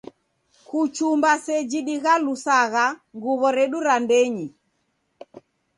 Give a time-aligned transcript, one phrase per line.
[0.67, 4.47] Kuchumba seji dighalusagha nguw'o redu ra ndenyi